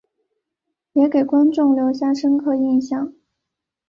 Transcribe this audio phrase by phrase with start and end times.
[0.93, 3.13] 也给观众留下深刻影象。